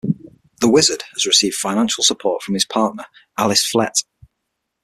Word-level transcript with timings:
The 0.61 0.67
Wizard 0.67 1.03
has 1.13 1.27
received 1.27 1.53
financial 1.57 2.03
support 2.03 2.41
from 2.41 2.55
his 2.55 2.65
partner, 2.65 3.05
Alice 3.37 3.63
Flett. 3.63 4.01